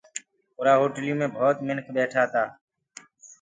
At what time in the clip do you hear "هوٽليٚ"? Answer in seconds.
0.79-1.17